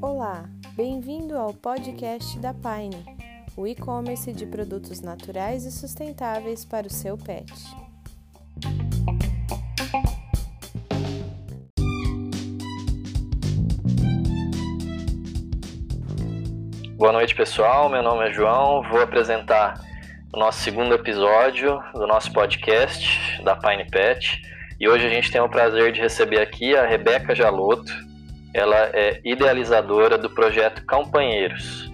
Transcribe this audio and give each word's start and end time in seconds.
Olá, 0.00 0.48
bem-vindo 0.74 1.36
ao 1.36 1.52
podcast 1.52 2.38
da 2.38 2.54
Pine, 2.54 3.04
o 3.56 3.66
e-commerce 3.66 4.32
de 4.32 4.46
produtos 4.46 5.02
naturais 5.02 5.66
e 5.66 5.70
sustentáveis 5.70 6.64
para 6.64 6.86
o 6.86 6.90
seu 6.90 7.18
pet. 7.18 7.52
Boa 16.96 17.12
noite, 17.12 17.34
pessoal. 17.34 17.90
Meu 17.90 18.02
nome 18.02 18.28
é 18.28 18.32
João. 18.32 18.82
Vou 18.88 19.02
apresentar 19.02 19.74
o 20.32 20.38
nosso 20.38 20.60
segundo 20.60 20.94
episódio 20.94 21.78
do 21.92 22.06
nosso 22.06 22.32
podcast 22.32 23.42
da 23.42 23.54
Pine 23.54 23.84
Pet. 23.90 24.55
E 24.78 24.86
hoje 24.86 25.06
a 25.06 25.10
gente 25.10 25.32
tem 25.32 25.40
o 25.40 25.48
prazer 25.48 25.90
de 25.90 26.00
receber 26.00 26.38
aqui 26.38 26.76
a 26.76 26.86
Rebeca 26.86 27.34
Jaloto. 27.34 27.90
Ela 28.52 28.90
é 28.92 29.20
idealizadora 29.24 30.18
do 30.18 30.28
projeto 30.28 30.84
Campanheiros. 30.84 31.90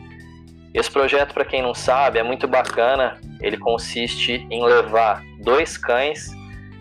Esse 0.75 0.91
projeto, 0.91 1.33
para 1.33 1.45
quem 1.45 1.63
não 1.63 1.75
sabe, 1.75 2.19
é 2.19 2.25
muito 2.25 2.49
bacana. 2.49 3.21
Ele 3.41 3.57
consiste 3.57 4.47
em 4.51 4.65
levar 4.65 5.23
dois 5.41 5.79
cães 5.79 6.31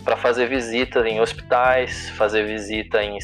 para 0.03 0.17
fazer 0.17 0.47
visita 0.47 1.07
em 1.07 1.21
hospitais, 1.21 2.09
fazer 2.11 2.47
visita 2.47 3.03
em, 3.03 3.19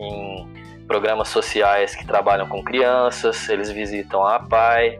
em 0.00 0.84
programas 0.88 1.28
sociais 1.28 1.94
que 1.94 2.04
trabalham 2.04 2.48
com 2.48 2.62
crianças, 2.62 3.48
eles 3.48 3.70
visitam 3.70 4.26
a 4.26 4.40
PAI. 4.40 4.98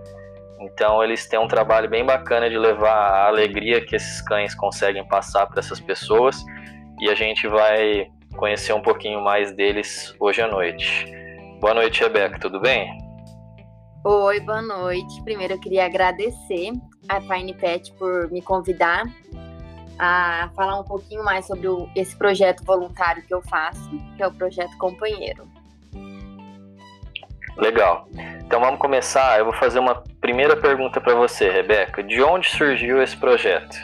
Então 0.60 1.02
eles 1.02 1.26
têm 1.26 1.40
um 1.40 1.48
trabalho 1.48 1.88
bem 1.88 2.04
bacana 2.04 2.48
de 2.48 2.56
levar 2.56 2.94
a 2.94 3.26
alegria 3.26 3.80
que 3.84 3.96
esses 3.96 4.20
cães 4.22 4.54
conseguem 4.54 5.06
passar 5.08 5.46
para 5.46 5.58
essas 5.58 5.80
pessoas 5.80 6.36
e 7.00 7.08
a 7.08 7.14
gente 7.14 7.46
vai 7.46 8.10
conhecer 8.36 8.72
um 8.72 8.82
pouquinho 8.82 9.22
mais 9.22 9.52
deles 9.52 10.14
hoje 10.20 10.42
à 10.42 10.48
noite. 10.48 11.06
Boa 11.60 11.74
noite, 11.74 12.02
Rebeca, 12.02 12.38
tudo 12.38 12.60
bem? 12.60 12.98
Oi, 14.04 14.40
boa 14.40 14.62
noite. 14.62 15.22
Primeiro 15.24 15.54
eu 15.54 15.60
queria 15.60 15.86
agradecer 15.86 16.72
a 17.08 17.20
Fine 17.20 17.54
Pet 17.54 17.92
por 17.94 18.30
me 18.30 18.40
convidar 18.40 19.04
a 19.98 20.50
falar 20.54 20.78
um 20.78 20.84
pouquinho 20.84 21.24
mais 21.24 21.46
sobre 21.46 21.66
o, 21.66 21.88
esse 21.96 22.16
projeto 22.16 22.62
voluntário 22.64 23.22
que 23.22 23.32
eu 23.32 23.42
faço, 23.42 23.90
que 24.16 24.22
é 24.22 24.26
o 24.26 24.32
projeto 24.32 24.76
Companheiro. 24.78 25.48
Legal. 27.56 28.06
Então 28.44 28.60
vamos 28.60 28.78
começar. 28.78 29.38
Eu 29.38 29.46
vou 29.46 29.54
fazer 29.54 29.78
uma 29.78 30.04
primeira 30.20 30.56
pergunta 30.56 31.00
para 31.00 31.14
você, 31.14 31.50
Rebeca. 31.50 32.02
De 32.02 32.22
onde 32.22 32.48
surgiu 32.50 33.02
esse 33.02 33.16
projeto? 33.16 33.76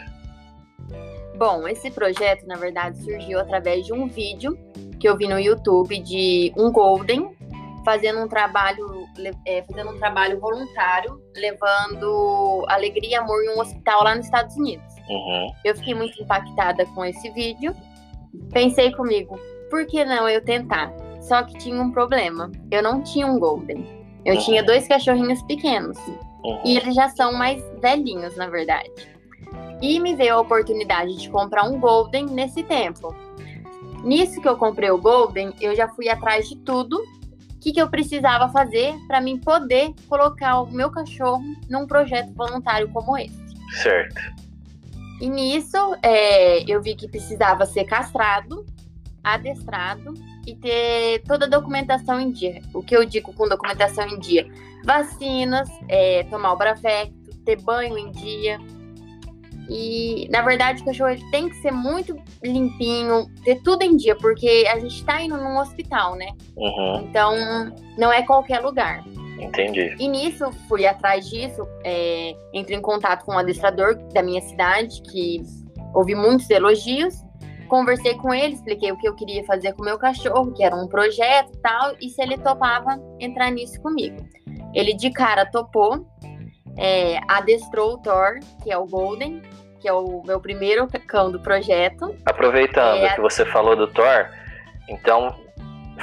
Bom, 1.43 1.67
esse 1.67 1.91
projeto, 1.91 2.47
na 2.47 2.55
verdade, 2.55 3.03
surgiu 3.03 3.41
através 3.41 3.85
de 3.85 3.93
um 3.93 4.07
vídeo 4.07 4.57
que 5.01 5.09
eu 5.09 5.17
vi 5.17 5.27
no 5.27 5.41
YouTube 5.41 5.99
de 5.99 6.53
um 6.57 6.71
Golden 6.71 7.37
fazendo 7.85 8.21
um 8.21 8.29
trabalho, 8.29 9.09
é, 9.45 9.61
fazendo 9.65 9.91
um 9.91 9.99
trabalho 9.99 10.39
voluntário, 10.39 11.21
levando 11.35 12.65
alegria 12.69 13.11
e 13.11 13.15
amor 13.17 13.43
em 13.43 13.57
um 13.57 13.61
hospital 13.61 14.05
lá 14.05 14.15
nos 14.15 14.27
Estados 14.27 14.55
Unidos. 14.57 14.87
Uhum. 15.09 15.53
Eu 15.65 15.75
fiquei 15.75 15.95
muito 15.95 16.23
impactada 16.23 16.87
com 16.95 17.05
esse 17.05 17.29
vídeo. 17.31 17.75
Pensei 18.53 18.93
comigo, 18.93 19.37
por 19.69 19.85
que 19.85 20.05
não 20.05 20.29
eu 20.29 20.45
tentar? 20.45 20.95
Só 21.21 21.43
que 21.43 21.59
tinha 21.59 21.83
um 21.83 21.91
problema. 21.91 22.53
Eu 22.71 22.85
não 22.85 23.03
tinha 23.03 23.27
um 23.27 23.41
Golden. 23.41 23.85
Eu 24.25 24.37
uhum. 24.37 24.41
tinha 24.43 24.63
dois 24.63 24.87
cachorrinhos 24.87 25.43
pequenos. 25.43 25.99
Uhum. 26.45 26.61
E 26.65 26.77
eles 26.77 26.95
já 26.95 27.09
são 27.09 27.33
mais 27.33 27.61
velhinhos, 27.81 28.37
na 28.37 28.47
verdade. 28.49 28.93
E 29.83 29.99
me 29.99 30.15
veio 30.15 30.37
a 30.37 30.41
oportunidade 30.41 31.17
de 31.17 31.29
comprar 31.29 31.65
um 31.65 31.79
Golden 31.79 32.27
nesse 32.27 32.63
tempo. 32.63 33.15
Nisso 34.05 34.41
que 34.41 34.49
eu 34.49 34.57
comprei 34.57 34.91
o 34.91 34.99
Golden, 34.99 35.53
eu 35.61 35.75
já 35.75 35.89
fui 35.89 36.09
atrás 36.09 36.49
de 36.49 36.57
tudo 36.57 37.03
que, 37.61 37.73
que 37.73 37.81
eu 37.81 37.89
precisava 37.89 38.49
fazer 38.49 38.95
para 39.07 39.21
mim 39.21 39.39
poder 39.39 39.93
colocar 40.09 40.61
o 40.61 40.71
meu 40.71 40.91
cachorro 40.91 41.43
num 41.69 41.87
projeto 41.87 42.33
voluntário 42.33 42.89
como 42.91 43.19
esse. 43.19 43.41
Certo. 43.83 44.21
E 45.21 45.29
nisso 45.29 45.77
é, 46.03 46.69
eu 46.71 46.83
vi 46.83 46.97
que 46.97 47.07
precisava 47.07 47.65
ser 47.65 47.85
castrado, 47.85 48.67
adestrado 49.23 50.15
e 50.45 50.55
ter 50.57 51.23
toda 51.23 51.47
a 51.47 51.49
documentação 51.49 52.21
em 52.21 52.31
dia. 52.33 52.61
O 52.75 52.83
que 52.83 52.97
eu 52.97 53.05
digo 53.05 53.33
com 53.33 53.49
documentação 53.49 54.09
em 54.09 54.19
dia? 54.19 54.49
Vacinas, 54.85 55.69
é, 55.89 56.25
tomar 56.25 56.53
o 56.53 56.57
Bravecto, 56.57 57.37
ter 57.45 57.61
banho 57.63 57.97
em 57.97 58.11
dia. 58.11 58.59
E, 59.69 60.29
na 60.31 60.43
verdade, 60.43 60.83
o 60.83 60.85
cachorro 60.85 61.11
ele 61.11 61.31
tem 61.31 61.49
que 61.49 61.57
ser 61.57 61.71
muito 61.71 62.17
limpinho, 62.43 63.27
ter 63.45 63.63
tudo 63.63 63.83
em 63.83 63.97
dia, 63.97 64.17
porque 64.17 64.69
a 64.73 64.79
gente 64.79 65.05
tá 65.05 65.23
indo 65.23 65.37
num 65.37 65.59
hospital, 65.59 66.15
né? 66.17 66.29
Uhum. 66.57 67.07
Então, 67.09 67.35
não 67.97 68.13
é 68.13 68.23
qualquer 68.23 68.61
lugar. 68.61 69.03
Entendi. 69.39 69.97
E 69.99 70.09
nisso, 70.09 70.51
fui 70.69 70.87
atrás 70.87 71.29
disso, 71.29 71.67
é, 71.85 72.35
entrei 72.53 72.79
em 72.79 72.83
contato 72.83 73.25
com 73.25 73.33
um 73.33 73.39
adestrador 73.39 73.97
da 74.13 74.23
minha 74.23 74.41
cidade, 74.41 75.03
que 75.03 75.43
ouvi 75.95 76.15
muitos 76.15 76.49
elogios. 76.51 77.15
Conversei 77.69 78.15
com 78.15 78.35
ele, 78.35 78.55
expliquei 78.55 78.93
o 78.93 78.99
que 78.99 79.09
eu 79.09 79.15
queria 79.15 79.43
fazer 79.45 79.73
com 79.73 79.83
o 79.83 79.85
meu 79.85 79.99
cachorro, 79.99 80.53
que 80.53 80.63
era 80.63 80.77
um 80.77 80.87
projeto 80.87 81.55
e 81.55 81.59
tal, 81.59 81.95
e 82.01 82.11
se 82.11 82.21
ele 82.21 82.37
topava 82.37 83.01
entrar 83.19 83.51
nisso 83.51 83.81
comigo. 83.81 84.17
Ele 84.75 84.95
de 84.95 85.11
cara 85.11 85.47
topou, 85.47 86.07
é, 86.77 87.19
adestrou 87.29 87.95
o 87.95 87.99
Thor, 87.99 88.39
que 88.63 88.73
é 88.73 88.77
o 88.77 88.87
Golden, 88.87 89.43
que 89.81 89.89
é 89.89 89.93
o 89.93 90.23
meu 90.25 90.41
primeiro 90.41 90.87
cão 91.07 91.31
do 91.31 91.41
projeto. 91.41 92.15
Aproveitando 92.25 93.05
é, 93.05 93.15
que 93.15 93.21
você 93.21 93.45
falou 93.45 93.77
do 93.77 93.89
Thor, 93.89 94.29
então 94.89 95.35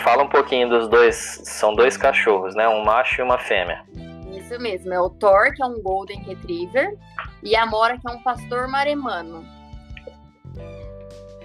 fala 0.04 0.24
um 0.24 0.30
pouquinho 0.30 0.70
dos 0.70 0.88
dois. 0.90 1.42
São 1.46 1.74
dois 1.74 1.98
cachorros, 1.98 2.56
né? 2.56 2.68
Um 2.68 2.84
macho 2.84 3.22
e 3.22 3.24
uma 3.24 3.38
fêmea. 3.38 3.84
Isso 4.32 4.60
mesmo, 4.60 4.94
é 4.94 5.00
o 5.00 5.10
Thor, 5.10 5.54
que 5.54 5.62
é 5.62 5.66
um 5.66 5.82
Golden 5.82 6.22
Retriever, 6.24 6.98
e 7.44 7.56
a 7.56 7.66
Mora, 7.66 7.98
que 7.98 8.08
é 8.08 8.12
um 8.12 8.22
pastor 8.22 8.68
maremano. 8.68 9.46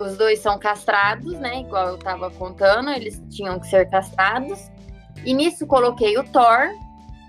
Os 0.00 0.16
dois 0.16 0.40
são 0.40 0.58
castrados, 0.58 1.34
né? 1.34 1.60
Igual 1.60 1.88
eu 1.88 1.98
tava 1.98 2.30
contando, 2.30 2.90
eles 2.90 3.22
tinham 3.30 3.60
que 3.60 3.68
ser 3.68 3.88
castrados. 3.88 4.70
E 5.24 5.32
nisso 5.32 5.66
coloquei 5.66 6.18
o 6.18 6.24
Thor 6.24 6.68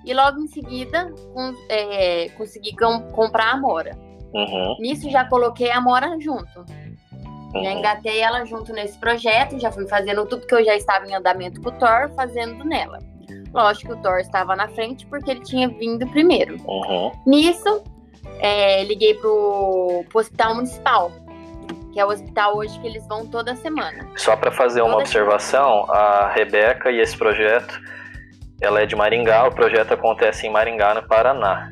e 0.05 0.13
logo 0.13 0.39
em 0.39 0.47
seguida 0.47 1.11
com, 1.33 1.53
é, 1.69 2.29
consegui 2.38 2.75
com, 2.75 3.01
comprar 3.11 3.53
a 3.53 3.57
Mora. 3.57 3.97
Uhum. 4.33 4.75
Nisso 4.79 5.09
já 5.09 5.25
coloquei 5.25 5.71
a 5.71 5.81
Mora 5.81 6.19
junto. 6.19 6.59
Uhum. 6.59 7.63
Já 7.63 7.71
engatei 7.71 8.19
ela 8.19 8.45
junto 8.45 8.73
nesse 8.73 8.97
projeto, 8.97 9.59
já 9.59 9.71
fui 9.71 9.88
fazendo 9.88 10.25
tudo 10.25 10.45
que 10.45 10.53
eu 10.53 10.63
já 10.63 10.75
estava 10.75 11.07
em 11.07 11.16
andamento 11.16 11.61
com 11.61 11.69
o 11.69 11.71
Thor, 11.73 12.11
fazendo 12.16 12.63
nela. 12.63 12.99
Lógico 13.53 13.93
que 13.93 13.99
o 13.99 14.01
Thor 14.01 14.19
estava 14.19 14.55
na 14.55 14.67
frente 14.67 15.05
porque 15.05 15.31
ele 15.31 15.41
tinha 15.41 15.67
vindo 15.69 16.05
primeiro. 16.07 16.57
Uhum. 16.67 17.11
Nisso, 17.25 17.83
é, 18.39 18.83
liguei 18.83 19.13
pro, 19.16 20.03
pro 20.09 20.19
hospital 20.19 20.55
municipal 20.55 21.11
que 21.95 21.99
é 22.01 22.05
o 22.05 22.09
hospital 22.09 22.57
hoje 22.57 22.77
que 22.81 22.87
eles 22.87 23.07
vão 23.07 23.25
toda 23.25 23.55
semana. 23.55 24.05
Só 24.17 24.35
para 24.35 24.51
fazer 24.51 24.81
toda 24.81 24.91
uma 24.91 24.99
observação, 24.99 25.85
semana. 25.85 25.93
a 25.93 26.33
Rebeca 26.33 26.91
e 26.91 26.99
esse 26.99 27.17
projeto, 27.17 27.79
ela 28.61 28.81
é 28.81 28.85
de 28.85 28.95
Maringá, 28.95 29.47
o 29.47 29.51
projeto 29.53 29.93
acontece 29.93 30.47
em 30.47 30.51
Maringá, 30.51 30.93
no 30.93 31.07
Paraná. 31.07 31.69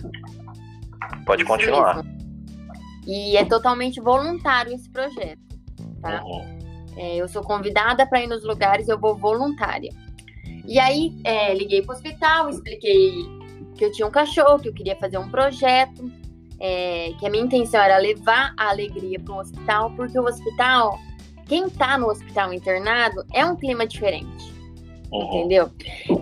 Pode 1.25 1.43
Isso 1.43 1.51
continuar. 1.51 1.97
Mesmo. 1.97 2.13
E 3.05 3.35
é 3.37 3.45
totalmente 3.45 3.99
voluntário 3.99 4.73
esse 4.73 4.89
projeto, 4.89 5.41
tá? 6.01 6.23
Uhum. 6.23 6.59
É, 6.95 7.15
eu 7.15 7.27
sou 7.27 7.41
convidada 7.41 8.05
para 8.05 8.21
ir 8.21 8.27
nos 8.27 8.43
lugares, 8.43 8.87
eu 8.87 8.99
vou 8.99 9.15
voluntária. 9.15 9.89
E 10.65 10.79
aí, 10.79 11.13
é, 11.23 11.53
liguei 11.53 11.81
para 11.81 11.93
o 11.93 11.95
hospital, 11.95 12.49
expliquei 12.49 13.11
que 13.75 13.85
eu 13.85 13.91
tinha 13.91 14.07
um 14.07 14.11
cachorro, 14.11 14.59
que 14.59 14.69
eu 14.69 14.73
queria 14.73 14.95
fazer 14.95 15.17
um 15.17 15.29
projeto 15.29 16.09
é, 16.63 17.13
que 17.19 17.27
a 17.27 17.29
minha 17.29 17.43
intenção 17.43 17.81
era 17.81 17.97
levar 17.97 18.53
a 18.57 18.69
alegria 18.69 19.19
para 19.19 19.33
o 19.33 19.39
hospital, 19.39 19.91
porque 19.97 20.17
o 20.17 20.23
hospital, 20.23 20.97
quem 21.45 21.67
está 21.67 21.97
no 21.97 22.07
hospital 22.07 22.53
internado, 22.53 23.25
é 23.33 23.45
um 23.45 23.53
clima 23.53 23.85
diferente. 23.85 24.52
Uhum. 25.13 25.27
Entendeu? 25.27 25.69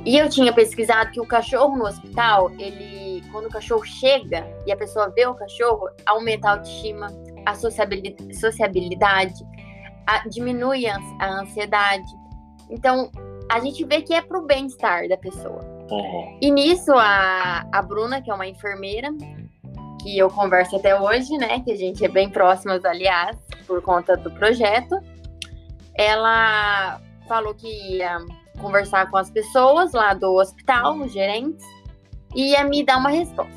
E 0.06 0.18
eu 0.18 0.30
tinha 0.30 0.52
pesquisado 0.52 1.12
que 1.12 1.22
o 1.22 1.26
cachorro 1.26 1.78
no 1.78 1.86
hospital, 1.86 2.52
ele, 2.60 3.24
quando 3.32 3.46
o 3.46 3.50
cachorro 3.50 3.86
chega 3.86 4.46
e 4.66 4.72
a 4.72 4.76
pessoa 4.76 5.10
vê 5.16 5.26
o 5.26 5.34
cachorro, 5.34 5.90
aumenta 6.06 6.50
a 6.50 6.52
autoestima, 6.52 7.08
a 7.46 7.56
sociabilidade, 7.56 8.36
sociabilidade 8.38 9.46
a, 10.06 10.28
diminui 10.28 10.88
a, 10.88 10.98
a 11.20 11.42
ansiedade. 11.42 12.12
Então, 12.70 13.10
a 13.50 13.60
gente 13.62 13.84
vê 13.86 14.02
que 14.02 14.14
é 14.14 14.22
pro 14.22 14.46
bem-estar 14.46 15.08
da 15.08 15.16
pessoa. 15.16 15.62
Uhum. 15.90 16.38
E 16.42 16.52
nisso, 16.52 16.92
a, 16.94 17.66
a 17.72 17.82
Bruna, 17.82 18.22
que 18.22 18.30
é 18.30 18.34
uma 18.34 18.48
enfermeira, 18.48 19.10
que 20.02 20.18
eu 20.18 20.30
converso 20.30 20.76
até 20.76 21.00
hoje, 21.00 21.38
né? 21.38 21.62
Que 21.62 21.72
a 21.72 21.78
gente 21.78 22.04
é 22.04 22.10
bem 22.10 22.30
próximas, 22.30 22.84
aliás, 22.84 23.38
por 23.66 23.82
conta 23.82 24.18
do 24.18 24.32
projeto. 24.32 24.98
Ela 25.96 27.00
falou 27.28 27.54
que 27.54 27.68
ia 27.68 28.20
conversar 28.62 29.10
com 29.10 29.18
as 29.18 29.30
pessoas 29.30 29.92
lá 29.94 30.13
do 30.13 30.36
hospital, 30.36 30.96
os 30.96 31.12
gerentes, 31.12 31.66
e 32.36 32.52
ia 32.52 32.63
me 32.63 32.84
dar 32.84 32.98
uma 32.98 33.10
resposta. 33.10 33.52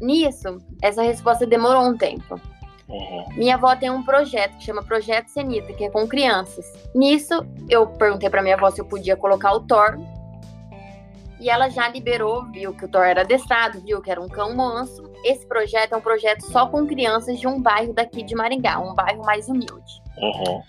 Nisso, 0.00 0.58
essa 0.82 1.02
resposta 1.02 1.46
demorou 1.46 1.84
um 1.84 1.96
tempo. 1.96 2.40
Uhum. 2.88 3.24
Minha 3.36 3.54
avó 3.54 3.74
tem 3.74 3.90
um 3.90 4.02
projeto 4.02 4.56
que 4.58 4.64
chama 4.64 4.82
Projeto 4.82 5.28
Senita, 5.28 5.72
que 5.72 5.84
é 5.84 5.90
com 5.90 6.06
crianças. 6.06 6.66
Nisso, 6.94 7.46
eu 7.68 7.86
perguntei 7.86 8.28
para 8.28 8.42
minha 8.42 8.54
avó 8.54 8.70
se 8.70 8.80
eu 8.80 8.84
podia 8.84 9.16
colocar 9.16 9.52
o 9.52 9.60
Thor. 9.60 9.98
E 11.40 11.48
ela 11.48 11.68
já 11.68 11.88
liberou, 11.88 12.44
viu 12.52 12.72
que 12.72 12.84
o 12.84 12.88
Thor 12.88 13.04
era 13.04 13.22
adestrado, 13.22 13.80
viu 13.80 14.00
que 14.00 14.10
era 14.10 14.20
um 14.20 14.28
cão 14.28 14.54
manso. 14.54 15.10
Esse 15.24 15.46
projeto 15.46 15.94
é 15.94 15.96
um 15.96 16.00
projeto 16.00 16.42
só 16.42 16.66
com 16.66 16.86
crianças 16.86 17.40
de 17.40 17.48
um 17.48 17.60
bairro 17.60 17.92
daqui 17.92 18.22
de 18.22 18.34
Maringá, 18.34 18.78
um 18.78 18.94
bairro 18.94 19.24
mais 19.24 19.48
humilde. 19.48 20.02
Uhum. 20.18 20.62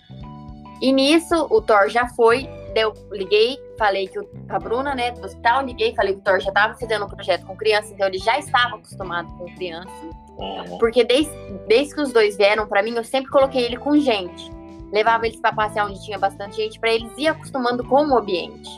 E 0.80 0.92
nisso, 0.92 1.46
o 1.50 1.60
Thor 1.60 1.88
já 1.88 2.08
foi, 2.08 2.48
deu, 2.74 2.92
liguei, 3.10 3.58
falei 3.78 4.08
que 4.08 4.18
o, 4.18 4.28
a 4.48 4.58
Bruna, 4.58 4.94
né, 4.94 5.12
do 5.12 5.24
hospital, 5.24 5.64
liguei, 5.64 5.94
falei 5.94 6.14
que 6.14 6.20
o 6.20 6.22
Thor 6.22 6.40
já 6.40 6.48
estava 6.48 6.74
fazendo 6.74 7.04
um 7.04 7.08
projeto 7.08 7.46
com 7.46 7.56
criança, 7.56 7.92
então 7.94 8.06
ele 8.06 8.18
já 8.18 8.38
estava 8.38 8.76
acostumado 8.76 9.28
com 9.38 9.46
criança. 9.54 9.90
Uhum. 10.36 10.78
Porque 10.78 11.04
desde, 11.04 11.32
desde 11.66 11.94
que 11.94 12.00
os 12.00 12.12
dois 12.12 12.36
vieram 12.36 12.66
para 12.66 12.82
mim, 12.82 12.94
eu 12.94 13.04
sempre 13.04 13.30
coloquei 13.30 13.64
ele 13.64 13.76
com 13.76 13.96
gente. 13.96 14.50
Levava 14.92 15.26
eles 15.26 15.40
para 15.40 15.54
passear 15.54 15.86
onde 15.86 16.04
tinha 16.04 16.18
bastante 16.18 16.56
gente, 16.56 16.78
para 16.78 16.92
eles 16.92 17.10
ir 17.16 17.28
acostumando 17.28 17.84
com 17.84 18.06
o 18.06 18.18
ambiente. 18.18 18.70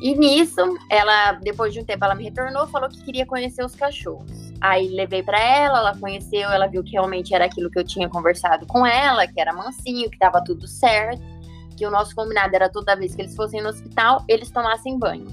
E 0.00 0.14
nisso, 0.14 0.60
ela, 0.90 1.32
depois 1.32 1.74
de 1.74 1.80
um 1.80 1.84
tempo, 1.84 2.02
ela 2.04 2.14
me 2.14 2.24
retornou, 2.24 2.66
falou 2.68 2.88
que 2.88 3.04
queria 3.04 3.26
conhecer 3.26 3.62
os 3.62 3.74
cachorros. 3.74 4.50
Aí 4.58 4.88
levei 4.88 5.22
para 5.22 5.38
ela, 5.38 5.78
ela 5.78 5.96
conheceu, 5.98 6.48
ela 6.50 6.66
viu 6.66 6.82
que 6.82 6.92
realmente 6.92 7.34
era 7.34 7.44
aquilo 7.44 7.70
que 7.70 7.78
eu 7.78 7.84
tinha 7.84 8.08
conversado 8.08 8.66
com 8.66 8.86
ela, 8.86 9.26
que 9.26 9.38
era 9.38 9.52
mansinho, 9.52 10.10
que 10.10 10.18
tava 10.18 10.42
tudo 10.42 10.66
certo, 10.66 11.20
que 11.80 11.86
o 11.86 11.90
nosso 11.90 12.14
combinado 12.14 12.54
era 12.54 12.68
toda 12.68 12.94
vez 12.94 13.14
que 13.14 13.22
eles 13.22 13.34
fossem 13.34 13.62
no 13.62 13.70
hospital, 13.70 14.22
eles 14.28 14.50
tomassem 14.50 14.98
banho 14.98 15.26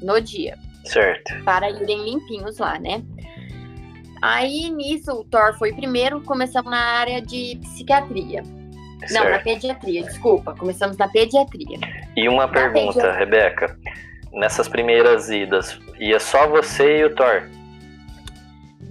no 0.00 0.18
dia. 0.18 0.56
Certo. 0.84 1.44
Para 1.44 1.68
irem 1.68 2.02
limpinhos 2.02 2.56
lá, 2.56 2.78
né? 2.78 3.02
Aí 4.22 4.70
nisso 4.70 5.12
o 5.12 5.24
Thor 5.24 5.52
foi 5.58 5.74
primeiro, 5.74 6.22
começamos 6.22 6.70
na 6.70 6.78
área 6.78 7.20
de 7.20 7.58
psiquiatria. 7.60 8.42
Certo. 9.00 9.12
Não, 9.12 9.30
na 9.30 9.38
pediatria, 9.38 10.02
desculpa. 10.02 10.54
Começamos 10.54 10.96
na 10.96 11.08
pediatria. 11.08 11.78
E 12.16 12.26
uma 12.26 12.46
na 12.46 12.52
pergunta, 12.52 12.94
pediatria. 12.94 13.18
Rebeca. 13.18 13.78
Nessas 14.32 14.66
primeiras 14.66 15.28
idas, 15.28 15.78
ia 15.98 16.18
só 16.18 16.48
você 16.48 17.00
e 17.00 17.04
o 17.04 17.14
Thor? 17.14 17.42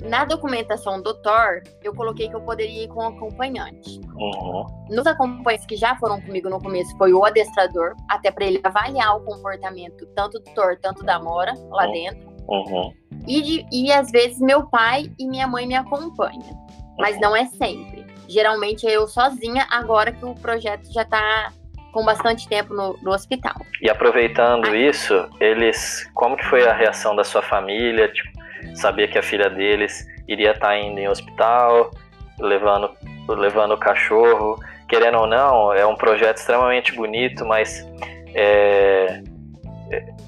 Na 0.02 0.26
documentação 0.26 1.02
do 1.02 1.14
Thor, 1.16 1.62
eu 1.84 1.94
coloquei 1.94 2.30
que 2.30 2.36
eu 2.36 2.42
poderia 2.42 2.84
ir 2.84 2.88
com 2.88 3.02
acompanhante. 3.02 4.00
Uhum. 4.16 4.66
Nos 4.90 5.06
acompanhantes 5.06 5.66
que 5.66 5.76
já 5.76 5.96
foram 5.98 6.22
comigo 6.22 6.50
no 6.50 6.60
começo 6.60 6.96
foi 6.98 7.14
o 7.14 7.24
adestrador, 7.26 7.96
até 8.10 8.32
para 8.32 8.46
ele 8.46 8.62
avaliar 8.64 9.18
o 9.18 9.22
comportamento 9.22 10.06
tanto 10.16 10.40
do 10.40 10.54
Thor, 10.54 10.78
tanto 10.82 11.04
da 11.04 11.20
Mora 11.20 11.54
lá 11.70 11.86
uhum. 11.86 11.92
dentro. 11.92 12.30
Uhum. 12.48 12.94
E, 13.28 13.66
e 13.72 13.92
às 13.92 14.10
vezes 14.10 14.40
meu 14.40 14.68
pai 14.68 15.12
e 15.20 15.28
minha 15.28 15.48
mãe 15.48 15.68
me 15.68 15.76
acompanham, 15.76 16.66
mas 16.98 17.20
não 17.20 17.36
é 17.36 17.46
sempre. 17.46 18.06
Geralmente 18.28 18.88
é 18.88 18.96
eu 18.96 19.08
sozinha, 19.08 19.68
agora 19.70 20.12
que 20.12 20.24
o 20.24 20.34
projeto 20.36 20.92
já 20.92 21.02
está 21.02 21.52
com 21.92 22.06
bastante 22.06 22.48
tempo 22.48 22.74
no, 22.74 22.98
no, 23.02 23.12
hospital. 23.12 23.56
E 23.82 23.90
aproveitando 23.90 24.76
isso, 24.76 25.28
eles, 25.40 26.08
como 26.14 26.38
que 26.38 26.46
foi 26.46 26.68
a 26.68 26.74
reação 26.74 27.16
da 27.16 27.24
sua 27.24 27.42
família? 27.42 28.08
Tipo, 28.12 28.39
sabia 28.76 29.08
que 29.08 29.18
a 29.18 29.24
filha 29.24 29.50
deles 29.50 30.06
iria 30.28 30.52
estar 30.52 30.68
tá 30.68 30.78
indo 30.78 31.00
em 31.00 31.08
hospital, 31.08 31.92
levando, 32.40 32.92
levando 33.28 33.74
o 33.74 33.78
cachorro. 33.78 34.60
Querendo 34.88 35.20
ou 35.20 35.28
não, 35.28 35.74
é 35.74 35.86
um 35.86 35.96
projeto 35.96 36.38
extremamente 36.38 36.94
bonito, 36.96 37.46
mas 37.46 37.88
é, 38.34 39.22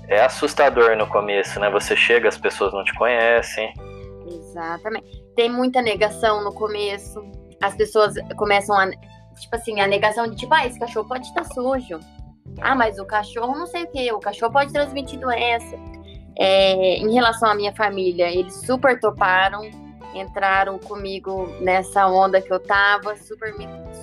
é 0.08 0.22
assustador 0.22 0.96
no 0.96 1.08
começo, 1.08 1.60
né? 1.60 1.70
Você 1.72 1.96
chega, 1.96 2.30
as 2.30 2.38
pessoas 2.38 2.74
não 2.74 2.84
te 2.84 2.94
conhecem. 2.94 3.74
Exatamente. 4.28 5.24
Tem 5.36 5.50
muita 5.50 5.82
negação 5.82 6.44
no 6.44 6.54
começo. 6.54 7.24
As 7.62 7.76
pessoas 7.76 8.16
começam 8.38 8.78
a. 8.78 8.90
Tipo 8.90 9.56
assim, 9.56 9.80
a 9.80 9.88
negação 9.88 10.28
de 10.28 10.36
tipo, 10.36 10.54
ah, 10.54 10.68
esse 10.68 10.80
cachorro 10.80 11.08
pode 11.08 11.26
estar 11.26 11.44
sujo. 11.46 12.00
Ah, 12.60 12.76
mas 12.76 13.00
o 13.00 13.06
cachorro 13.06 13.58
não 13.58 13.66
sei 13.66 13.84
o 13.84 13.88
que, 13.88 14.12
o 14.12 14.20
cachorro 14.20 14.52
pode 14.52 14.74
transmitir 14.74 15.20
doença. 15.20 15.76
É, 16.44 16.98
em 16.98 17.14
relação 17.14 17.52
à 17.52 17.54
minha 17.54 17.72
família, 17.72 18.28
eles 18.32 18.56
super 18.66 19.00
toparam, 19.00 19.62
entraram 20.16 20.80
comigo 20.80 21.48
nessa 21.62 22.08
onda 22.08 22.42
que 22.42 22.52
eu 22.52 22.60
tava, 22.60 23.16
super, 23.16 23.54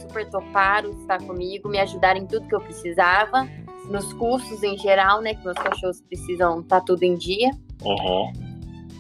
super 0.01 0.25
toparam 0.31 0.91
estar 1.01 1.19
comigo, 1.19 1.69
me 1.69 1.81
ajudaram 1.81 2.21
em 2.21 2.27
tudo 2.27 2.47
que 2.47 2.55
eu 2.55 2.61
precisava 2.61 3.49
nos 3.87 4.13
cursos 4.13 4.63
em 4.63 4.79
geral, 4.79 5.21
né? 5.21 5.35
Que 5.35 5.45
meus 5.45 5.59
cachorros 5.59 6.01
precisam 6.03 6.61
estar 6.61 6.79
tá 6.79 6.87
tudo 6.87 7.03
em 7.03 7.17
dia. 7.17 7.51
Uhum. 7.83 8.33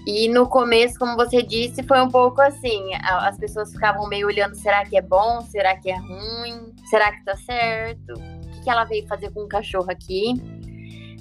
E 0.04 0.26
no 0.28 0.48
começo, 0.48 0.98
como 0.98 1.14
você 1.14 1.40
disse, 1.40 1.84
foi 1.84 2.00
um 2.00 2.08
pouco 2.08 2.40
assim: 2.40 2.92
as 3.04 3.38
pessoas 3.38 3.70
ficavam 3.70 4.08
meio 4.08 4.26
olhando: 4.26 4.56
será 4.56 4.84
que 4.84 4.96
é 4.96 5.02
bom? 5.02 5.42
Será 5.42 5.76
que 5.76 5.88
é 5.88 5.96
ruim? 5.96 6.74
Será 6.90 7.12
que 7.12 7.24
tá 7.24 7.36
certo? 7.36 8.14
O 8.14 8.50
que, 8.50 8.64
que 8.64 8.70
ela 8.70 8.82
veio 8.82 9.06
fazer 9.06 9.30
com 9.30 9.44
o 9.44 9.48
cachorro 9.48 9.92
aqui? 9.92 10.34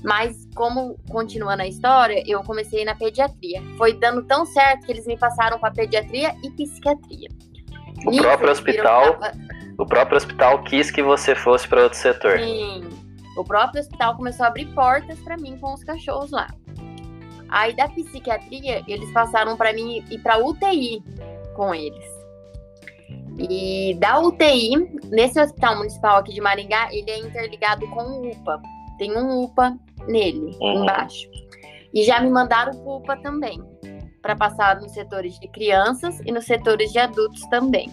Mas, 0.04 0.48
como 0.56 0.98
continuando 1.10 1.64
a 1.64 1.68
história, 1.68 2.24
eu 2.26 2.44
comecei 2.44 2.86
na 2.86 2.96
pediatria. 2.96 3.62
Foi 3.78 3.94
dando 3.94 4.24
tão 4.24 4.46
certo 4.46 4.86
que 4.86 4.92
eles 4.92 5.06
me 5.06 5.18
passaram 5.18 5.60
para 5.60 5.72
pediatria 5.72 6.36
e 6.44 6.52
psiquiatria. 6.52 7.30
O 8.06 8.12
Nisso, 8.12 8.24
próprio 8.24 8.52
hospital. 8.52 9.20
O 9.78 9.86
próprio 9.86 10.18
hospital 10.18 10.64
quis 10.64 10.90
que 10.90 11.04
você 11.04 11.36
fosse 11.36 11.68
para 11.68 11.84
outro 11.84 11.98
setor. 11.98 12.40
Sim, 12.40 12.90
o 13.36 13.44
próprio 13.44 13.82
hospital 13.82 14.16
começou 14.16 14.46
a 14.46 14.50
abrir 14.50 14.66
portas 14.74 15.20
para 15.20 15.38
mim 15.38 15.58
com 15.60 15.74
os 15.74 15.84
cachorros 15.84 16.32
lá. 16.32 16.48
Aí 17.50 17.76
da 17.76 17.88
psiquiatria, 17.88 18.84
eles 18.88 19.12
passaram 19.12 19.56
para 19.56 19.72
mim 19.74 20.04
ir 20.10 20.20
para 20.20 20.44
UTI 20.44 21.04
com 21.56 21.74
eles. 21.74 22.06
E 23.38 23.96
da 24.00 24.20
UTI, 24.20 24.72
nesse 25.06 25.40
hospital 25.40 25.78
municipal 25.78 26.18
aqui 26.18 26.34
de 26.34 26.42
Maringá, 26.42 26.90
ele 26.92 27.10
é 27.12 27.20
interligado 27.20 27.88
com 27.90 28.02
o 28.02 28.32
UPA. 28.32 28.60
Tem 28.98 29.16
um 29.16 29.44
UPA 29.44 29.78
nele, 30.08 30.56
uhum. 30.60 30.84
embaixo. 30.84 31.30
E 31.94 32.04
já 32.04 32.20
me 32.20 32.30
mandaram 32.30 32.74
o 32.86 32.98
UPA 32.98 33.18
também, 33.18 33.62
para 34.22 34.36
passar 34.36 34.80
nos 34.80 34.92
setores 34.92 35.40
de 35.40 35.48
crianças 35.48 36.20
e 36.26 36.32
nos 36.32 36.46
setores 36.46 36.92
de 36.92 37.00
adultos 37.00 37.42
também. 37.50 37.92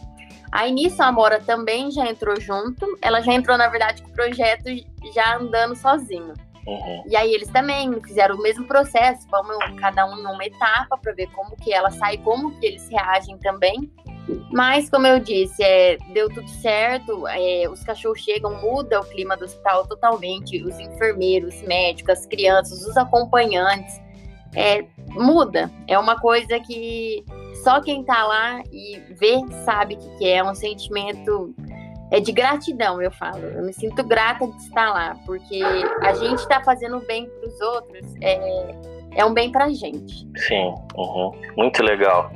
Aí 0.55 0.71
nisso 0.71 1.03
a 1.03 1.07
Amora 1.07 1.41
também 1.41 1.91
já 1.91 2.09
entrou 2.09 2.41
junto. 2.41 2.97
Ela 3.03 3.21
já 3.21 3.33
entrou, 3.33 3.59
na 3.59 3.69
verdade, 3.69 4.03
com 4.03 4.09
o 4.09 4.13
projeto 4.13 4.71
já 5.13 5.37
andando 5.37 5.75
sozinho. 5.75 6.33
Uhum. 6.67 7.03
E 7.09 7.17
aí 7.17 7.35
eles 7.35 7.49
também 7.49 8.01
fizeram 8.03 8.37
o 8.37 8.43
mesmo 8.43 8.65
processo, 8.67 9.27
vamos 9.31 9.57
cada 9.81 10.07
um 10.07 10.17
numa 10.23 10.45
etapa 10.45 10.97
para 10.97 11.13
ver 11.13 11.27
como 11.33 11.57
que 11.57 11.75
ela 11.75 11.91
sai, 11.91 12.17
como 12.19 12.59
que 12.59 12.67
eles 12.67 12.89
reagem 12.89 13.37
também. 13.39 13.91
Mas, 14.51 14.89
como 14.89 15.07
eu 15.07 15.19
disse, 15.19 15.63
é, 15.63 15.99
deu 16.13 16.29
tudo 16.29 16.49
certo, 16.49 17.27
é, 17.29 17.69
os 17.69 17.83
cachorros 17.83 18.21
chegam, 18.21 18.61
muda 18.61 19.01
o 19.01 19.05
clima 19.05 19.37
do 19.37 19.45
hospital 19.45 19.87
totalmente, 19.87 20.63
os 20.63 20.79
enfermeiros, 20.79 21.61
médicos, 21.63 22.21
as 22.21 22.27
crianças, 22.27 22.87
os 22.87 22.97
acompanhantes, 22.97 24.01
é, 24.55 24.85
muda. 25.11 25.71
É 25.87 25.99
uma 25.99 26.19
coisa 26.19 26.59
que 26.61 27.25
só 27.63 27.81
quem 27.81 28.05
tá 28.05 28.25
lá 28.25 28.63
e 28.73 29.03
vê 29.11 29.41
sabe 29.65 29.97
que, 29.97 30.19
que 30.19 30.27
é. 30.27 30.37
É 30.37 30.45
um 30.45 30.55
sentimento 30.55 31.55
é 32.11 32.21
de 32.21 32.33
gratidão, 32.33 33.03
eu 33.03 33.11
falo. 33.11 33.45
Eu 33.45 33.65
me 33.65 33.73
sinto 33.73 34.05
grata 34.05 34.47
de 34.47 34.57
estar 34.59 34.93
lá, 34.93 35.17
porque 35.27 35.61
a 36.03 36.15
gente 36.15 36.39
está 36.39 36.63
fazendo 36.63 37.01
bem 37.01 37.29
para 37.29 37.49
os 37.49 37.61
outros, 37.61 38.15
é, 38.21 38.75
é 39.17 39.25
um 39.25 39.33
bem 39.33 39.51
para 39.51 39.65
a 39.65 39.73
gente. 39.73 40.27
Sim, 40.37 40.75
uhum. 40.97 41.33
muito 41.57 41.83
legal. 41.83 42.31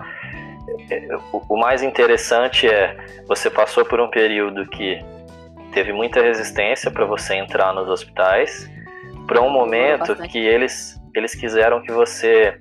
O 1.49 1.57
mais 1.57 1.83
interessante 1.83 2.67
é 2.67 2.97
você 3.27 3.51
passou 3.51 3.85
por 3.85 4.01
um 4.01 4.09
período 4.09 4.67
que 4.69 4.99
teve 5.73 5.93
muita 5.93 6.21
resistência 6.21 6.91
para 6.91 7.05
você 7.05 7.35
entrar 7.35 7.73
nos 7.75 7.89
hospitais, 7.89 8.71
para 9.27 9.41
um 9.41 9.51
momento 9.51 10.15
que 10.29 10.39
eles 10.39 10.99
eles 11.15 11.35
quiseram 11.35 11.83
que 11.83 11.91
você 11.91 12.59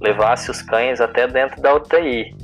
levasse 0.00 0.50
os 0.50 0.62
cães 0.62 1.00
até 1.00 1.26
dentro 1.26 1.60
da 1.60 1.74
UTI, 1.74 2.34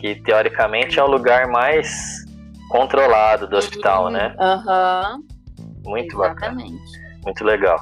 que 0.00 0.14
teoricamente 0.22 0.98
é 0.98 1.02
o 1.02 1.06
lugar 1.06 1.48
mais 1.48 2.24
controlado 2.68 3.46
do 3.46 3.56
hospital, 3.56 4.10
né? 4.10 4.34
Aham. 4.38 5.16
Uhum. 5.16 5.90
Muito 5.90 6.16
Exatamente. 6.16 6.72
bacana. 6.72 7.20
Muito 7.24 7.44
legal. 7.44 7.78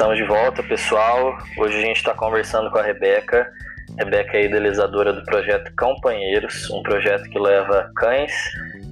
Estamos 0.00 0.16
de 0.16 0.24
volta, 0.24 0.62
pessoal. 0.62 1.36
Hoje 1.58 1.76
a 1.76 1.80
gente 1.82 1.98
está 1.98 2.14
conversando 2.14 2.70
com 2.70 2.78
a 2.78 2.82
Rebeca. 2.82 3.52
Rebeca 3.98 4.38
é 4.38 4.46
idealizadora 4.46 5.12
do 5.12 5.22
projeto 5.26 5.70
Campanheiros, 5.74 6.70
um 6.70 6.82
projeto 6.82 7.28
que 7.28 7.38
leva 7.38 7.92
cães 7.96 8.32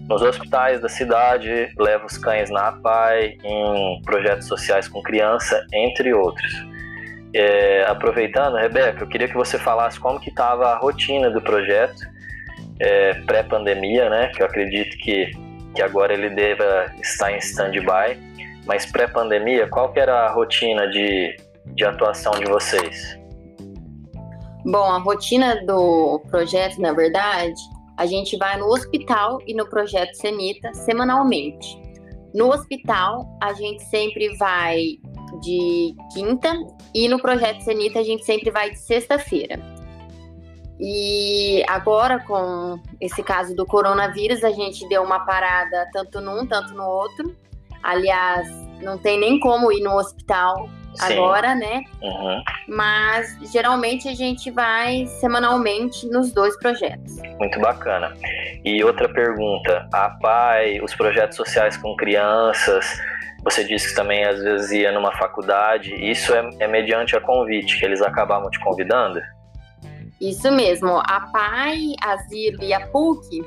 nos 0.06 0.20
hospitais 0.20 0.82
da 0.82 0.88
cidade, 0.90 1.72
leva 1.78 2.04
os 2.04 2.18
cães 2.18 2.50
na 2.50 2.68
APAI, 2.68 3.38
em 3.42 4.02
projetos 4.02 4.48
sociais 4.48 4.86
com 4.86 5.00
criança, 5.00 5.66
entre 5.72 6.12
outros. 6.12 6.52
É, 7.34 7.86
aproveitando, 7.86 8.58
Rebeca, 8.58 9.02
eu 9.02 9.08
queria 9.08 9.28
que 9.28 9.34
você 9.34 9.58
falasse 9.58 9.98
como 9.98 10.20
que 10.20 10.28
estava 10.28 10.74
a 10.74 10.76
rotina 10.76 11.30
do 11.30 11.40
projeto 11.40 12.02
é, 12.80 13.14
pré-pandemia, 13.22 14.10
né? 14.10 14.30
Que 14.34 14.42
eu 14.42 14.46
acredito 14.46 14.94
que, 14.98 15.30
que 15.74 15.80
agora 15.80 16.12
ele 16.12 16.28
deva 16.28 16.84
estar 17.00 17.32
em 17.32 17.38
stand-by. 17.38 18.28
Mas 18.68 18.84
pré-pandemia, 18.84 19.66
qual 19.68 19.90
que 19.90 19.98
era 19.98 20.26
a 20.26 20.32
rotina 20.32 20.86
de, 20.90 21.34
de 21.74 21.84
atuação 21.86 22.32
de 22.32 22.44
vocês? 22.44 23.18
Bom, 24.66 24.84
a 24.92 24.98
rotina 24.98 25.64
do 25.64 26.20
projeto, 26.28 26.78
na 26.78 26.92
verdade, 26.92 27.58
a 27.96 28.04
gente 28.04 28.36
vai 28.36 28.58
no 28.58 28.66
hospital 28.66 29.38
e 29.46 29.54
no 29.54 29.66
projeto 29.66 30.14
Senita 30.14 30.74
semanalmente. 30.74 31.80
No 32.34 32.52
hospital, 32.52 33.26
a 33.42 33.54
gente 33.54 33.82
sempre 33.84 34.36
vai 34.36 34.98
de 35.40 35.94
quinta 36.12 36.52
e 36.94 37.08
no 37.08 37.18
projeto 37.18 37.62
Senita 37.62 38.00
a 38.00 38.02
gente 38.02 38.26
sempre 38.26 38.50
vai 38.50 38.70
de 38.70 38.78
sexta-feira. 38.78 39.58
E 40.78 41.64
agora, 41.66 42.20
com 42.20 42.78
esse 43.00 43.22
caso 43.22 43.56
do 43.56 43.64
coronavírus, 43.64 44.44
a 44.44 44.50
gente 44.50 44.86
deu 44.88 45.02
uma 45.02 45.20
parada 45.20 45.88
tanto 45.90 46.20
num, 46.20 46.46
tanto 46.46 46.74
no 46.74 46.84
outro. 46.84 47.34
Aliás, 47.82 48.48
não 48.82 48.98
tem 48.98 49.18
nem 49.18 49.40
como 49.40 49.72
ir 49.72 49.80
no 49.82 49.96
hospital 49.96 50.68
Sim. 50.94 51.12
agora, 51.14 51.54
né? 51.54 51.82
Uhum. 52.02 52.42
Mas 52.68 53.38
geralmente 53.52 54.08
a 54.08 54.14
gente 54.14 54.50
vai 54.50 55.06
semanalmente 55.20 56.06
nos 56.08 56.32
dois 56.32 56.56
projetos. 56.58 57.16
Muito 57.38 57.58
bacana. 57.60 58.14
E 58.64 58.82
outra 58.84 59.08
pergunta: 59.08 59.88
a 59.92 60.10
PAI, 60.10 60.80
os 60.80 60.94
projetos 60.94 61.36
sociais 61.36 61.76
com 61.76 61.94
crianças, 61.96 63.00
você 63.44 63.64
disse 63.64 63.90
que 63.90 63.94
também 63.94 64.24
às 64.24 64.42
vezes 64.42 64.70
ia 64.72 64.92
numa 64.92 65.12
faculdade, 65.16 65.94
isso 65.94 66.34
é, 66.34 66.50
é 66.60 66.66
mediante 66.66 67.16
a 67.16 67.20
convite, 67.20 67.78
que 67.78 67.84
eles 67.84 68.02
acabavam 68.02 68.50
te 68.50 68.58
convidando? 68.60 69.20
Isso 70.20 70.50
mesmo. 70.50 70.98
A 70.98 71.28
PAI, 71.32 71.94
a 72.02 72.12
Asilo 72.14 72.62
e 72.62 72.72
a 72.72 72.86
PUC 72.88 73.40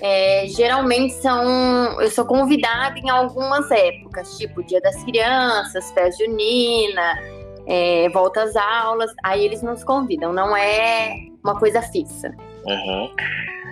é, 0.00 0.46
geralmente 0.48 1.14
são. 1.14 2.00
Eu 2.00 2.10
sou 2.10 2.24
convidada 2.24 2.98
em 2.98 3.08
algumas 3.10 3.70
épocas, 3.70 4.36
tipo 4.36 4.62
Dia 4.62 4.80
das 4.80 5.02
Crianças, 5.04 5.90
Festa 5.92 6.24
Junina, 6.24 7.18
é, 7.66 8.08
volta 8.10 8.42
às 8.42 8.56
aulas. 8.56 9.10
Aí 9.22 9.44
eles 9.44 9.62
nos 9.62 9.84
convidam, 9.84 10.32
não 10.32 10.56
é 10.56 11.14
uma 11.42 11.58
coisa 11.58 11.80
fixa. 11.82 12.34
Uhum. 12.66 13.10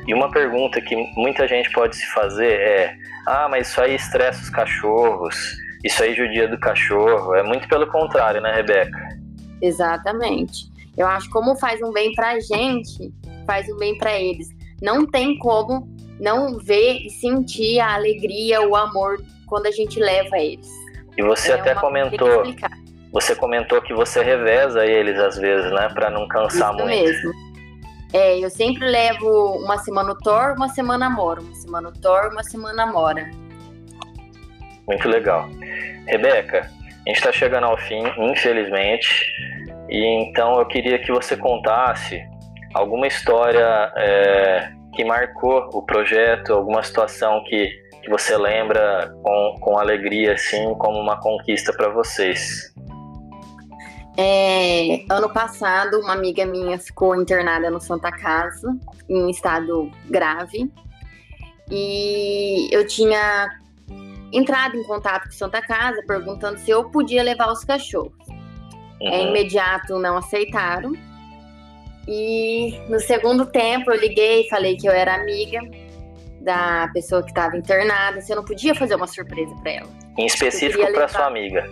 E 0.07 0.15
uma 0.15 0.31
pergunta 0.31 0.81
que 0.81 0.97
muita 1.17 1.47
gente 1.47 1.71
pode 1.73 1.97
se 1.97 2.07
fazer 2.13 2.53
é: 2.53 2.97
ah, 3.27 3.49
mas 3.49 3.69
isso 3.69 3.81
aí 3.81 3.95
estressa 3.95 4.43
os 4.43 4.51
cachorros, 4.51 5.37
isso 5.85 6.03
aí 6.03 6.15
judia 6.15 6.49
do 6.49 6.59
cachorro. 6.59 7.35
É 7.35 7.43
muito 7.43 7.69
pelo 7.69 7.87
contrário, 7.87 8.41
né, 8.41 8.53
Rebeca? 8.53 8.99
Exatamente. 9.61 10.71
Eu 10.97 11.07
acho 11.07 11.27
que 11.27 11.33
como 11.33 11.57
faz 11.57 11.81
um 11.83 11.93
bem 11.93 12.13
pra 12.15 12.39
gente, 12.41 13.13
faz 13.47 13.69
um 13.69 13.77
bem 13.77 13.97
para 13.97 14.19
eles. 14.21 14.49
Não 14.83 15.07
tem 15.07 15.39
como 15.39 15.89
não 16.23 16.57
ver 16.57 17.05
e 17.05 17.11
sentir 17.11 17.81
a 17.81 17.95
alegria, 17.95 18.63
o 18.63 18.77
amor 18.77 19.21
quando 19.49 19.67
a 19.67 19.73
gente 19.73 19.99
leva 19.99 20.39
eles. 20.39 20.71
E 21.19 21.23
você 21.23 21.51
é 21.51 21.55
até 21.57 21.75
comentou, 21.75 22.45
você 23.13 23.35
comentou 23.35 23.83
que 23.83 23.93
você 23.93 24.23
reveza 24.23 24.87
eles 24.87 25.19
às 25.19 25.37
vezes, 25.37 25.71
né, 25.73 25.89
para 25.93 26.09
não 26.11 26.29
cansar 26.29 26.73
Isso 26.75 26.85
muito. 26.85 26.87
mesmo. 26.87 27.33
É, 28.13 28.39
eu 28.39 28.49
sempre 28.49 28.87
levo 28.87 29.57
uma 29.57 29.79
semana 29.79 30.13
o 30.13 30.19
Thor, 30.19 30.55
uma 30.57 30.69
semana 30.69 31.11
Mora, 31.11 31.41
uma 31.41 31.55
semana 31.55 31.89
o 31.89 31.93
Thor, 31.93 32.31
uma 32.31 32.45
semana 32.45 32.87
Mora. 32.87 33.29
Muito 34.87 35.09
legal. 35.09 35.49
Rebeca, 36.07 36.61
a 36.61 37.09
gente 37.09 37.17
está 37.17 37.33
chegando 37.33 37.65
ao 37.65 37.77
fim, 37.77 38.03
infelizmente, 38.19 39.33
e 39.89 40.05
então 40.23 40.59
eu 40.59 40.67
queria 40.67 40.99
que 40.99 41.11
você 41.11 41.37
contasse 41.37 42.23
alguma 42.75 43.07
história 43.07 43.93
é, 43.97 44.73
que 44.93 45.05
marcou 45.05 45.69
o 45.73 45.83
projeto, 45.83 46.53
alguma 46.53 46.83
situação 46.83 47.43
que, 47.45 47.69
que 48.03 48.11
você 48.11 48.37
lembra 48.37 49.15
com, 49.23 49.57
com 49.61 49.79
alegria, 49.79 50.35
assim, 50.35 50.75
como 50.75 50.99
uma 50.99 51.21
conquista 51.21 51.73
para 51.73 51.89
vocês. 51.89 52.73
É, 54.17 55.05
ano 55.11 55.33
passado, 55.33 55.99
uma 56.01 56.13
amiga 56.13 56.45
minha 56.45 56.79
ficou 56.79 57.17
internada 57.17 57.71
no 57.71 57.81
Santa 57.81 58.13
Casa, 58.13 58.77
em 59.09 59.23
um 59.23 59.31
estado 59.31 59.91
grave, 60.11 60.71
e 61.71 62.69
eu 62.71 62.87
tinha 62.87 63.51
entrado 64.33 64.77
em 64.77 64.83
contato 64.83 65.25
com 65.25 65.31
o 65.31 65.33
Santa 65.33 65.63
Casa 65.63 66.03
perguntando 66.07 66.59
se 66.59 66.71
eu 66.71 66.91
podia 66.91 67.23
levar 67.23 67.51
os 67.51 67.65
cachorros. 67.65 68.13
É, 69.01 69.09
uhum. 69.09 69.15
É, 69.15 69.29
imediato 69.29 69.99
não 69.99 70.17
aceitaram. 70.17 70.93
E 72.07 72.79
no 72.89 72.99
segundo 73.01 73.47
tempo 73.47 73.91
eu 73.91 74.01
liguei, 74.01 74.49
falei 74.49 74.77
que 74.77 74.89
eu 74.89 74.93
era 74.93 75.15
amiga 75.15 75.61
da 76.41 76.89
pessoa 76.93 77.23
que 77.23 77.31
estava 77.31 77.57
internada, 77.57 78.21
se 78.21 78.33
eu 78.33 78.37
não 78.37 78.45
podia 78.45 78.75
fazer 78.75 78.97
uma 78.97 79.07
surpresa 79.07 79.55
para 79.63 79.71
ela. 79.71 79.89
Em 80.19 80.27
específico 80.27 80.93
para 80.93 81.09
sua 81.09 81.27
amiga. 81.27 81.65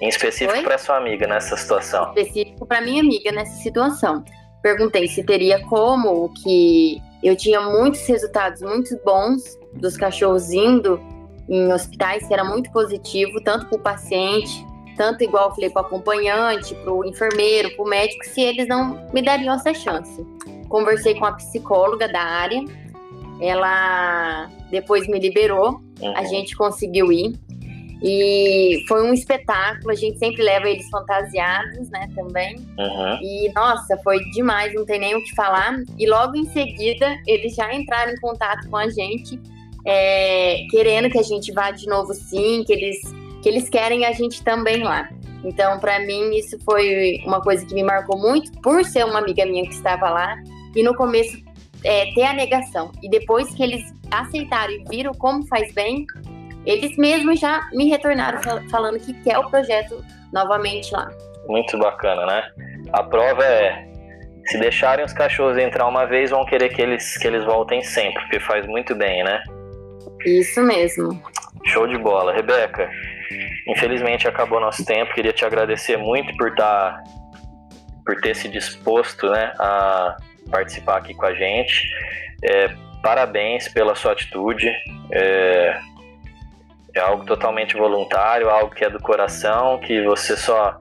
Em 0.00 0.08
específico 0.08 0.62
para 0.62 0.78
sua 0.78 0.96
amiga 0.96 1.26
nessa 1.26 1.56
situação. 1.56 2.06
Em 2.06 2.22
específico 2.22 2.66
para 2.66 2.80
minha 2.80 3.02
amiga 3.02 3.30
nessa 3.30 3.54
situação. 3.62 4.24
Perguntei 4.62 5.06
se 5.08 5.22
teria 5.22 5.60
como, 5.66 6.32
que 6.42 7.02
eu 7.22 7.36
tinha 7.36 7.60
muitos 7.60 8.06
resultados 8.06 8.62
muito 8.62 8.98
bons 9.04 9.42
dos 9.74 9.96
cachorros 9.96 10.50
indo 10.50 11.00
em 11.48 11.72
hospitais, 11.72 12.26
que 12.26 12.32
era 12.32 12.44
muito 12.44 12.70
positivo, 12.72 13.40
tanto 13.42 13.66
para 13.66 13.76
o 13.76 13.80
paciente 13.80 14.64
tanto 14.96 15.24
igual 15.24 15.48
eu 15.48 15.54
falei 15.54 15.70
para 15.70 15.82
o 15.82 15.86
acompanhante, 15.86 16.74
para 16.74 16.92
o 16.92 17.04
enfermeiro, 17.04 17.70
para 17.74 17.84
o 17.84 17.88
médico, 17.88 18.24
se 18.24 18.40
eles 18.40 18.68
não 18.68 19.08
me 19.12 19.22
dariam 19.22 19.54
essa 19.54 19.72
chance. 19.74 20.24
Conversei 20.68 21.14
com 21.14 21.24
a 21.24 21.32
psicóloga 21.32 22.08
da 22.08 22.20
área, 22.20 22.64
ela 23.40 24.48
depois 24.70 25.06
me 25.08 25.18
liberou, 25.18 25.80
uhum. 26.00 26.16
a 26.16 26.24
gente 26.24 26.56
conseguiu 26.56 27.12
ir. 27.12 27.34
E 28.04 28.84
foi 28.88 29.08
um 29.08 29.14
espetáculo, 29.14 29.92
a 29.92 29.94
gente 29.94 30.18
sempre 30.18 30.42
leva 30.42 30.68
eles 30.68 30.88
fantasiados, 30.90 31.88
né, 31.90 32.08
também. 32.16 32.56
Uhum. 32.56 33.18
E, 33.22 33.52
nossa, 33.54 33.96
foi 33.98 34.18
demais, 34.32 34.74
não 34.74 34.84
tem 34.84 34.98
nem 34.98 35.14
o 35.14 35.22
que 35.22 35.32
falar. 35.36 35.80
E 35.96 36.06
logo 36.08 36.36
em 36.36 36.46
seguida, 36.46 37.16
eles 37.28 37.54
já 37.54 37.72
entraram 37.72 38.12
em 38.12 38.20
contato 38.20 38.68
com 38.68 38.76
a 38.76 38.88
gente, 38.88 39.40
é, 39.86 40.64
querendo 40.70 41.10
que 41.10 41.18
a 41.18 41.22
gente 41.22 41.52
vá 41.52 41.70
de 41.70 41.86
novo 41.86 42.12
sim, 42.12 42.64
que 42.66 42.72
eles 42.72 42.98
que 43.42 43.48
eles 43.48 43.68
querem 43.68 44.06
a 44.06 44.12
gente 44.12 44.42
também 44.42 44.82
lá. 44.82 45.08
Então, 45.44 45.78
para 45.80 45.98
mim, 45.98 46.30
isso 46.34 46.56
foi 46.64 47.20
uma 47.26 47.40
coisa 47.40 47.66
que 47.66 47.74
me 47.74 47.82
marcou 47.82 48.18
muito, 48.18 48.52
por 48.62 48.84
ser 48.84 49.04
uma 49.04 49.18
amiga 49.18 49.44
minha 49.44 49.64
que 49.64 49.74
estava 49.74 50.08
lá. 50.08 50.36
E 50.74 50.82
no 50.82 50.94
começo, 50.94 51.36
é, 51.84 52.12
ter 52.14 52.22
a 52.22 52.32
negação. 52.32 52.92
E 53.02 53.10
depois 53.10 53.52
que 53.54 53.62
eles 53.62 53.92
aceitaram 54.10 54.72
e 54.72 54.84
viram 54.88 55.12
como 55.12 55.44
faz 55.48 55.72
bem, 55.74 56.06
eles 56.64 56.96
mesmos 56.96 57.40
já 57.40 57.68
me 57.72 57.88
retornaram 57.88 58.40
falando 58.70 59.00
que 59.00 59.12
quer 59.22 59.38
o 59.38 59.50
projeto 59.50 60.04
novamente 60.32 60.92
lá. 60.92 61.10
Muito 61.48 61.76
bacana, 61.76 62.24
né? 62.24 62.42
A 62.92 63.02
prova 63.02 63.44
é 63.44 63.88
se 64.46 64.58
deixarem 64.58 65.04
os 65.04 65.12
cachorros 65.12 65.58
entrar 65.58 65.86
uma 65.86 66.04
vez, 66.06 66.30
vão 66.30 66.44
querer 66.44 66.68
que 66.68 66.80
eles, 66.82 67.16
que 67.18 67.26
eles 67.26 67.44
voltem 67.44 67.82
sempre, 67.82 68.20
porque 68.22 68.40
faz 68.40 68.66
muito 68.66 68.94
bem, 68.94 69.24
né? 69.24 69.42
Isso 70.24 70.62
mesmo. 70.62 71.20
Show 71.66 71.86
de 71.86 71.96
bola. 71.98 72.32
Rebeca, 72.32 72.90
infelizmente 73.66 74.26
acabou 74.26 74.60
nosso 74.60 74.84
tempo. 74.84 75.14
Queria 75.14 75.32
te 75.32 75.44
agradecer 75.44 75.96
muito 75.96 76.36
por 76.36 76.48
estar 76.48 76.98
tá, 76.98 77.04
por 78.04 78.20
ter 78.20 78.34
se 78.34 78.48
disposto 78.48 79.30
né, 79.30 79.52
a 79.58 80.16
participar 80.50 80.98
aqui 80.98 81.14
com 81.14 81.26
a 81.26 81.34
gente. 81.34 81.88
É, 82.44 82.68
parabéns 83.02 83.68
pela 83.68 83.94
sua 83.94 84.12
atitude. 84.12 84.68
É, 85.12 85.78
é, 86.94 87.00
algo 87.00 87.24
totalmente 87.24 87.76
voluntário, 87.76 88.50
algo 88.50 88.74
que 88.74 88.84
é 88.84 88.90
do 88.90 89.00
coração, 89.00 89.78
que 89.78 90.02
você 90.02 90.36
só. 90.36 90.78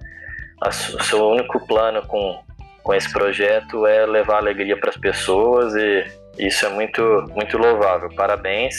o 0.65 1.03
seu 1.03 1.29
único 1.29 1.65
plano 1.65 2.05
com, 2.07 2.39
com 2.83 2.93
esse 2.93 3.11
projeto 3.11 3.85
é 3.85 4.05
levar 4.05 4.37
alegria 4.37 4.77
para 4.77 4.89
as 4.89 4.97
pessoas 4.97 5.73
e 5.75 6.20
isso 6.37 6.65
é 6.65 6.69
muito, 6.69 7.01
muito 7.35 7.57
louvável. 7.57 8.09
Parabéns. 8.15 8.75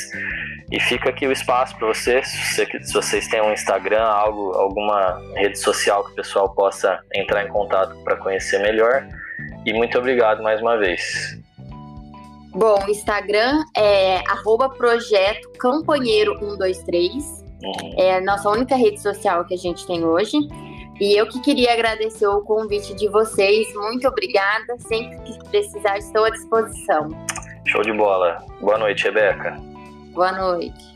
E 0.71 0.81
fica 0.81 1.11
aqui 1.11 1.27
o 1.27 1.33
espaço 1.33 1.77
para 1.77 1.89
vocês, 1.89 2.27
se, 2.27 2.67
se 2.67 2.95
vocês 2.95 3.29
têm 3.29 3.43
um 3.43 3.53
Instagram, 3.53 4.03
algo, 4.03 4.53
alguma 4.55 5.21
rede 5.35 5.59
social 5.59 6.03
que 6.03 6.13
o 6.13 6.15
pessoal 6.15 6.55
possa 6.55 6.99
entrar 7.15 7.45
em 7.45 7.49
contato 7.49 7.95
para 8.03 8.17
conhecer 8.17 8.59
melhor. 8.59 9.07
E 9.67 9.73
muito 9.75 9.99
obrigado 9.99 10.43
mais 10.43 10.63
uma 10.63 10.79
vez. 10.79 11.39
Bom, 12.55 12.85
o 12.87 12.91
Instagram 12.91 13.63
é 13.77 14.19
arroba 14.29 14.71
projeto 14.71 15.51
campanheiro 15.59 16.39
123. 16.39 17.15
Uhum. 17.15 17.95
É 17.99 18.17
a 18.17 18.21
nossa 18.21 18.49
única 18.49 18.75
rede 18.75 19.01
social 19.01 19.45
que 19.45 19.55
a 19.55 19.59
gente 19.59 19.87
tem 19.87 20.05
hoje. 20.05 20.37
E 21.01 21.19
eu 21.19 21.27
que 21.27 21.41
queria 21.41 21.73
agradecer 21.73 22.27
o 22.27 22.41
convite 22.43 22.95
de 22.95 23.09
vocês. 23.09 23.73
Muito 23.75 24.07
obrigada. 24.07 24.79
Sempre 24.79 25.19
que 25.21 25.49
precisar, 25.51 25.99
estou 25.99 26.25
à 26.25 26.31
disposição. 26.31 27.09
Show 27.67 27.83
de 27.83 27.93
bola. 27.93 28.45
Boa 28.61 28.79
noite, 28.79 29.05
Rebeca. 29.05 29.57
Boa 30.13 30.33
noite. 30.33 30.93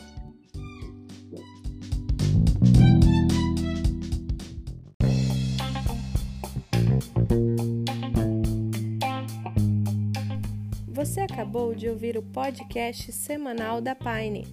Você 10.89 11.21
acabou 11.21 11.75
de 11.75 11.89
ouvir 11.89 12.19
o 12.19 12.23
podcast 12.23 13.13
semanal 13.13 13.81
da 13.81 13.95
Pine. 13.95 14.47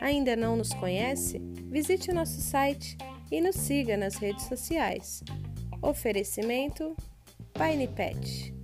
Ainda 0.00 0.36
não 0.36 0.56
nos 0.56 0.72
conhece? 0.72 1.40
Visite 1.70 2.10
o 2.10 2.14
nosso 2.14 2.40
site 2.40 2.96
e 3.30 3.40
nos 3.40 3.56
siga 3.56 3.96
nas 3.96 4.16
redes 4.16 4.46
sociais. 4.46 5.22
Oferecimento 5.82 6.96
Pine 7.54 7.88
Pet. 7.88 8.54